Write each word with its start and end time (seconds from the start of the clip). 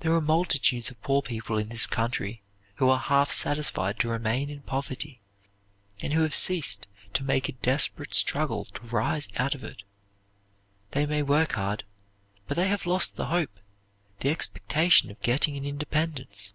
There 0.00 0.12
are 0.12 0.20
multitudes 0.20 0.90
of 0.90 1.00
poor 1.02 1.22
people 1.22 1.56
in 1.56 1.68
this 1.68 1.86
country 1.86 2.42
who 2.78 2.88
are 2.90 2.98
half 2.98 3.30
satisfied 3.30 4.00
to 4.00 4.08
remain 4.08 4.50
in 4.50 4.62
poverty, 4.62 5.20
and 6.00 6.12
who 6.12 6.22
have 6.22 6.34
ceased 6.34 6.88
to 7.14 7.22
make 7.22 7.48
a 7.48 7.52
desperate 7.52 8.12
struggle 8.12 8.64
to 8.64 8.82
rise 8.88 9.28
out 9.36 9.54
of 9.54 9.62
it. 9.62 9.84
They 10.90 11.06
may 11.06 11.22
work 11.22 11.52
hard, 11.52 11.84
but 12.48 12.56
they 12.56 12.66
have 12.66 12.86
lost 12.86 13.14
the 13.14 13.26
hope, 13.26 13.60
the 14.18 14.30
expectation 14.30 15.12
of 15.12 15.22
getting 15.22 15.56
an 15.56 15.64
independence. 15.64 16.52